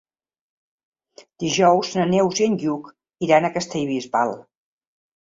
Dijous 1.43 1.93
na 1.99 2.09
Neus 2.15 2.43
i 2.43 2.49
en 2.49 2.57
Lluc 2.65 2.91
iran 3.31 3.49
a 3.49 3.55
Castellbisbal. 3.61 4.39